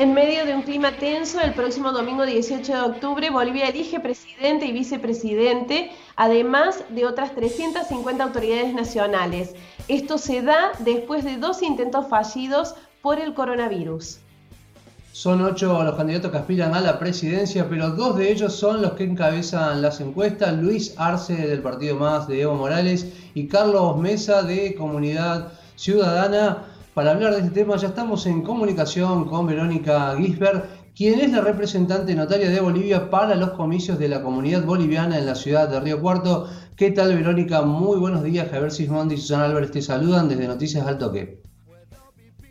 [0.00, 4.64] En medio de un clima tenso, el próximo domingo 18 de octubre, Bolivia elige presidente
[4.64, 9.54] y vicepresidente, además de otras 350 autoridades nacionales.
[9.88, 14.20] Esto se da después de dos intentos fallidos por el coronavirus.
[15.12, 18.92] Son ocho los candidatos que aspiran a la presidencia, pero dos de ellos son los
[18.92, 20.54] que encabezan las encuestas.
[20.54, 26.69] Luis Arce del Partido Más de Evo Morales y Carlos Mesa de Comunidad Ciudadana.
[27.00, 31.40] Para hablar de este tema ya estamos en comunicación con Verónica Gisbert, quien es la
[31.40, 35.80] representante notaria de Bolivia para los comicios de la comunidad boliviana en la ciudad de
[35.80, 36.44] Río Cuarto.
[36.76, 37.62] ¿Qué tal Verónica?
[37.62, 38.50] Muy buenos días.
[38.50, 41.40] Javier Sismondi y Susana Álvarez te saludan desde Noticias al Toque.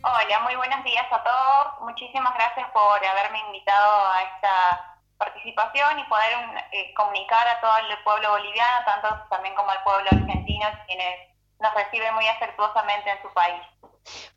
[0.02, 1.86] Hola, muy buenos días a todos.
[1.86, 6.34] Muchísimas gracias por haberme invitado a esta participación y poder
[6.72, 11.72] eh, comunicar a todo el pueblo boliviano, tanto también como al pueblo argentino, quienes nos
[11.76, 13.62] reciben muy afectuosamente en su país.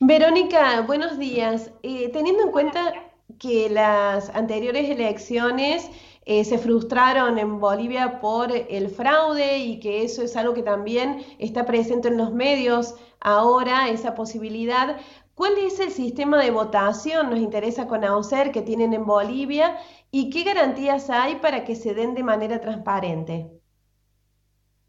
[0.01, 1.71] Verónica, buenos días.
[1.83, 2.93] Eh, teniendo en cuenta
[3.39, 5.91] que las anteriores elecciones
[6.25, 11.24] eh, se frustraron en Bolivia por el fraude y que eso es algo que también
[11.38, 15.01] está presente en los medios ahora, esa posibilidad.
[15.35, 19.79] ¿Cuál es el sistema de votación, nos interesa conocer, que tienen en Bolivia
[20.11, 23.51] y qué garantías hay para que se den de manera transparente?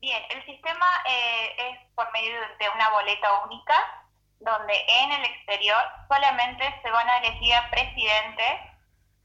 [0.02, 4.03] Bien, el sistema eh, es por medio de una boleta única
[4.44, 8.60] donde en el exterior solamente se van a elegir presidentes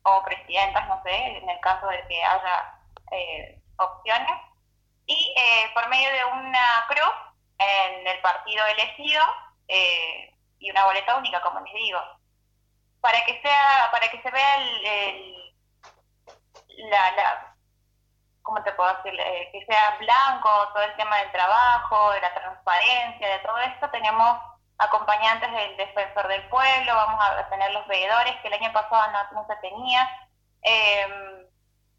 [0.03, 2.75] o presidentas, no sé, en el caso de que haya
[3.13, 4.41] eh, opciones,
[5.07, 7.15] y eh, por medio de una cruz
[7.59, 9.23] en el partido elegido
[9.67, 12.01] eh, y una boleta única, como les digo,
[13.01, 15.55] para que sea, para que se vea el,
[16.91, 17.57] la, la,
[18.43, 19.19] ¿cómo te puedo decir?
[19.53, 24.39] que sea blanco todo el tema del trabajo, de la transparencia, de todo esto, tenemos
[24.79, 29.47] acompañantes del defensor del pueblo, vamos a tener los veedores, que el año pasado no,
[29.47, 30.09] se tenía.
[30.63, 31.47] Em,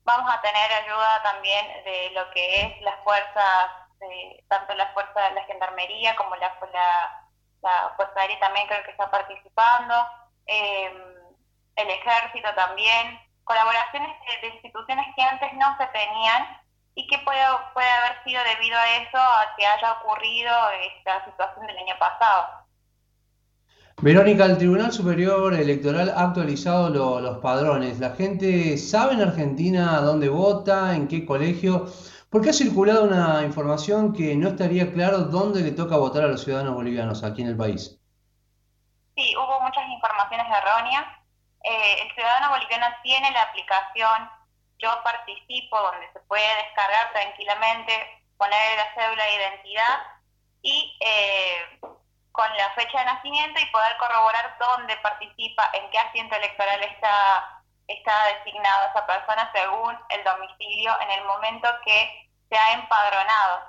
[0.03, 3.66] vamos a tener ayuda también de lo que es las fuerzas,
[4.47, 6.58] tanto las fuerzas de la gendarmería como la,
[7.61, 9.93] la, Fuerza Aérea también creo que está participando,
[10.45, 10.93] em,
[11.75, 16.61] el ejército también, colaboraciones de, instituciones que antes no se tenían
[16.95, 17.43] y que puede,
[17.73, 22.58] puede haber sido debido a eso, a que haya ocurrido esta situación del año pasado.
[24.02, 26.89] Verónica, el Tribunal Superior Electoral ha actualizado
[27.20, 27.99] los padrones.
[27.99, 31.86] ¿La gente sabe en Argentina dónde vota, en qué colegio?
[32.30, 36.45] Porque ha circulado una información que no estaría claro dónde le toca votar a los
[36.45, 37.99] ciudadanos bolivianos aquí en el país.
[39.17, 41.04] Sí, hubo muchas informaciones erróneas.
[41.66, 44.30] Eh, el ciudadano boliviano tiene la aplicación
[44.77, 47.92] Yo Participo, donde se puede descargar tranquilamente,
[48.37, 49.98] poner la cédula de identidad
[50.61, 51.80] y eh,
[52.32, 57.64] con la fecha de nacimiento y poder corroborar dónde participa, en qué asiento electoral está,
[57.88, 63.60] está designado esa persona según el domicilio en el momento que se ha empadronado.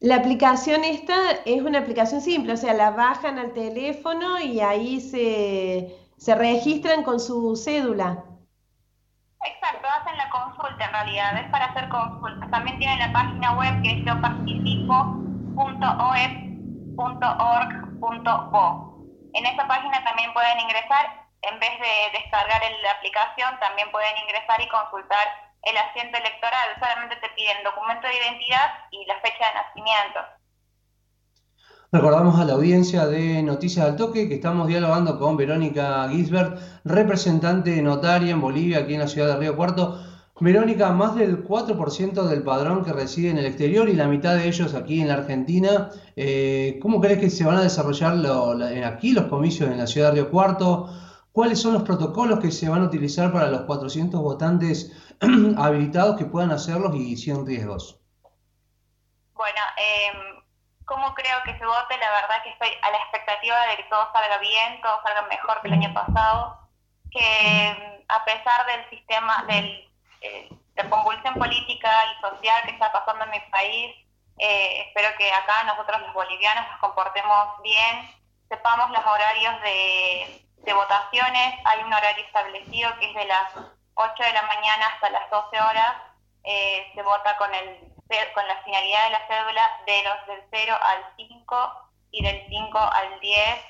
[0.00, 1.14] La aplicación esta
[1.44, 7.02] es una aplicación simple, o sea, la bajan al teléfono y ahí se, se registran
[7.02, 8.24] con su cédula.
[9.42, 12.50] Exacto, hacen la consulta en realidad, es para hacer consultas.
[12.50, 16.49] También tienen la página web que es yoparticipo.org
[17.00, 18.64] .org.bo.
[19.32, 24.60] En esa página también pueden ingresar, en vez de descargar la aplicación, también pueden ingresar
[24.60, 25.26] y consultar
[25.62, 26.68] el asiento electoral.
[26.78, 30.20] Solamente te piden documento de identidad y la fecha de nacimiento.
[31.92, 37.82] Recordamos a la audiencia de Noticias al Toque que estamos dialogando con Verónica Gisbert, representante
[37.82, 39.98] notaria en Bolivia, aquí en la ciudad de Río Cuarto.
[40.40, 44.48] Verónica, más del 4% del padrón que reside en el exterior y la mitad de
[44.48, 45.90] ellos aquí en la Argentina.
[46.16, 48.14] Eh, ¿Cómo crees que se van a desarrollar
[48.86, 50.88] aquí los comicios en la ciudad de Río Cuarto?
[51.32, 54.90] ¿Cuáles son los protocolos que se van a utilizar para los 400 votantes
[55.58, 58.00] habilitados que puedan hacerlos y sin riesgos?
[59.34, 60.42] Bueno, eh,
[60.86, 61.98] ¿cómo creo que se vote?
[61.98, 65.60] La verdad que estoy a la expectativa de que todo salga bien, todo salga mejor
[65.60, 66.58] que el año pasado,
[67.10, 67.76] que em,
[68.08, 69.89] a pesar del sistema, del
[70.20, 73.96] eh, la convulsión política y social que está pasando en mi país.
[74.38, 78.10] Eh, espero que acá nosotros los bolivianos nos comportemos bien,
[78.48, 81.54] sepamos los horarios de, votaciones.
[81.64, 83.52] Hay un horario establecido que es de las
[83.94, 85.94] 8 de la mañana hasta las 12 horas.
[86.44, 87.92] Eh, se vota con, el,
[88.32, 92.78] con la finalidad de la cédula de los del 0 al 5 y del 5
[92.78, 93.64] al 10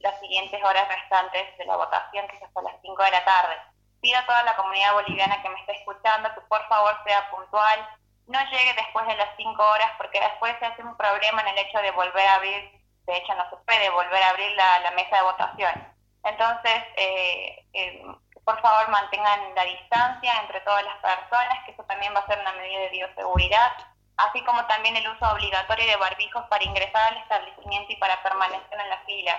[0.00, 3.69] las siguientes horas restantes de la votación, que es hasta las 5 de la tarde
[4.00, 7.88] pido a toda la comunidad boliviana que me esté escuchando que por favor sea puntual,
[8.26, 11.58] no llegue después de las cinco horas porque después se hace un problema en el
[11.58, 12.70] hecho de volver a abrir,
[13.06, 15.94] de hecho no se puede volver a abrir la, mesa de votación.
[16.22, 18.04] Entonces, eh, eh,
[18.44, 22.38] por favor mantengan la distancia entre todas las personas, que eso también va a ser
[22.38, 23.72] una medida de bioseguridad,
[24.16, 28.80] así como también el uso obligatorio de barbijos para ingresar al establecimiento y para permanecer
[28.80, 29.36] en la fila.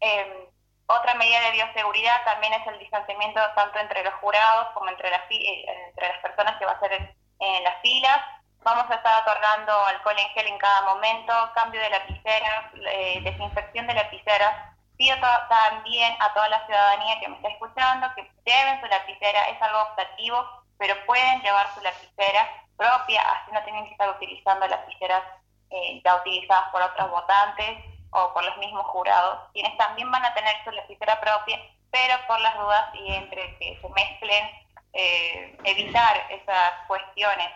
[0.00, 0.46] Em,
[0.92, 5.22] otra medida de bioseguridad también es el distanciamiento tanto entre los jurados como entre las,
[5.30, 8.20] eh, entre las personas que va a ser en, las filas.
[8.62, 13.86] Vamos a estar otorgando alcohol en gel en cada momento, cambio de lapicera, eh, desinfección
[13.88, 14.54] de lapiceras.
[14.96, 15.16] Pido
[15.48, 19.82] también a toda la ciudadanía que me está escuchando que lleven su lapicera, es algo
[19.82, 20.46] optativo,
[20.78, 25.22] pero pueden llevar su lapicera propia, así no tienen que estar utilizando lapiceras
[25.70, 30.34] eh, ya utilizadas por otros votantes o por los mismos jurados, quienes también van a
[30.34, 31.58] tener su lapicera propia,
[31.90, 34.50] pero por las dudas y entre que se mezclen,
[34.92, 37.50] eh, evitar esas cuestiones.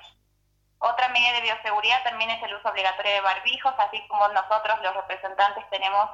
[0.79, 4.95] Otra medida de bioseguridad también es el uso obligatorio de barbijos, así como nosotros los
[4.95, 6.09] representantes tenemos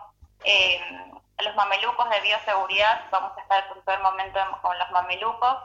[0.45, 0.81] eh,
[1.39, 5.57] los mamelucos de bioseguridad, vamos a estar por todo el momento con los mamelucos,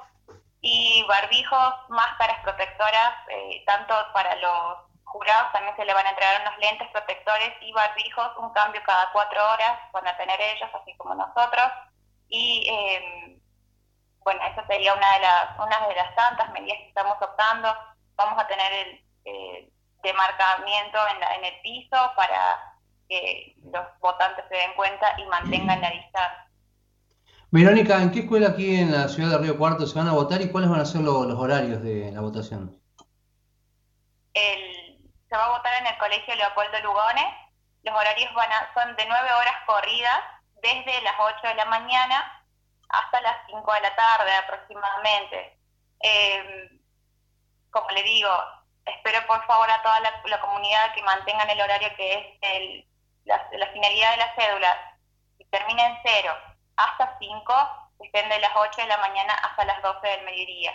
[0.62, 4.78] y barbijos, máscaras protectoras, eh, tanto para los
[5.08, 9.12] jurados también se le van a entregar unos lentes protectores y barbijos, un cambio cada
[9.12, 11.68] cuatro horas, van a tener ellos, así como nosotros.
[12.30, 13.40] Y eh,
[14.24, 17.74] bueno, esa sería una de las una de las tantas medidas que estamos optando.
[18.16, 18.72] Vamos a tener
[19.26, 19.72] el
[20.04, 22.74] demarcamiento en, en el piso para
[23.08, 26.48] que los votantes se den cuenta y mantengan la distancia.
[27.50, 30.42] Verónica, ¿en qué escuela aquí en la ciudad de Río Cuarto se van a votar
[30.42, 32.78] y cuáles van a ser los, horarios de la votación?
[35.30, 37.26] se va a votar en el Colegio Leopoldo Lugones.
[37.84, 40.24] Los horarios van a, son de nueve horas corridas,
[40.62, 42.44] desde las 8 de la mañana
[42.90, 45.58] hasta las 5 de la tarde aproximadamente.
[46.00, 46.80] Em,
[47.70, 48.30] como le digo,
[48.86, 52.88] espero por favor a toda la, comunidad que mantengan el horario que es el,
[53.26, 54.98] la, la finalidad de la cédula,
[55.38, 56.34] y termina en cero
[56.76, 57.54] hasta 5,
[58.00, 60.74] estén de las 8 de la mañana hasta las 12 del mediodía.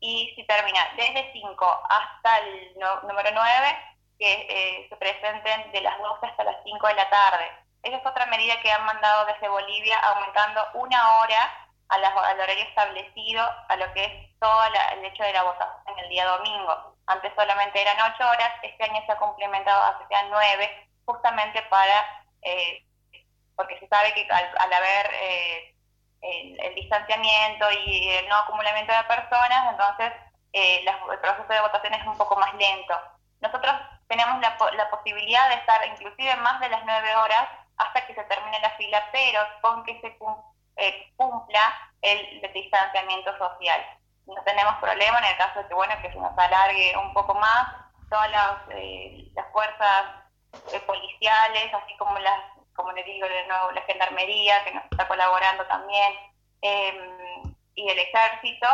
[0.00, 3.89] Y si termina desde 5 hasta el número 9,
[4.20, 7.50] que eh, se presenten de las 12 hasta las 5 de la tarde.
[7.82, 13.42] Esa es otra medida que han mandado desde Bolivia, aumentando una hora al horario establecido
[13.68, 14.62] a lo que es todo
[14.92, 16.96] el hecho de la votación el día domingo.
[17.06, 21.62] Antes solamente eran 8 horas, este año se ha complementado a que sean 9, justamente
[21.62, 22.84] para eh,
[23.56, 25.74] porque se sabe que al, haber eh,
[26.22, 30.12] el, distanciamiento y el no acumulamiento de personas, entonces
[30.54, 32.98] eh, el proceso de votación es un poco más lento.
[33.40, 33.74] Nosotros
[34.10, 38.60] tenemos la, posibilidad de estar inclusive más de las nueve horas hasta que se termine
[38.60, 40.18] la fila, pero con que se
[40.76, 43.80] eh, cumpla el, distanciamiento social.
[44.26, 47.34] No tenemos problema en el caso de que, bueno, que se nos alargue un poco
[47.34, 47.68] más,
[48.10, 48.56] todas las,
[49.34, 50.04] las fuerzas
[50.86, 52.40] policiales, así como las
[52.74, 56.14] como les digo, de nuevo, la gendarmería, que nos está colaborando también,
[56.62, 58.66] em, y el ejército,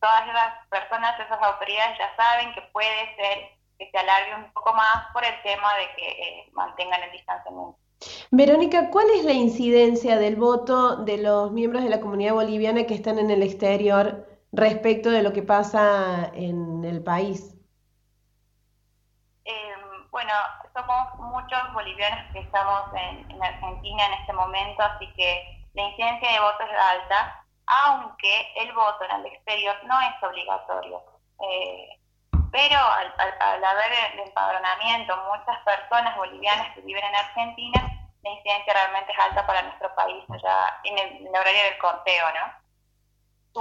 [0.00, 4.72] todas las personas, esas autoridades ya saben que puede ser que se alargue un poco
[4.74, 7.78] más por el tema de que eh, mantengan el distanciamiento.
[8.30, 12.94] Verónica, ¿cuál es la incidencia del voto de los miembros de la comunidad boliviana que
[12.94, 17.54] están en el exterior respecto de lo que pasa en el país?
[20.14, 20.32] Bueno,
[20.72, 26.38] somos muchos bolivianos que estamos en, Argentina en este momento, así que la incidencia de
[26.38, 31.02] votos es alta, aunque el voto en el exterior no es obligatorio.
[31.50, 31.88] Eh,
[32.54, 37.82] pero al, haber el empadronamiento, muchas personas bolivianas que viven en Argentina,
[38.22, 41.78] la incidencia realmente es alta para nuestro país, ya en el, en el horario del
[41.78, 43.60] conteo, ¿no?